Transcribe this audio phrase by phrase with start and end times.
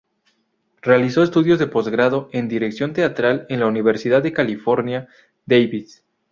[0.81, 5.07] Realizó estudios de postgrado en dirección teatral en la Universidad de California,
[5.45, 6.03] Davis.